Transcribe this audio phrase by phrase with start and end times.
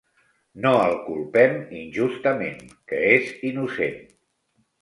[0.65, 2.59] No el culpem injustament,
[2.93, 4.05] que és innocent.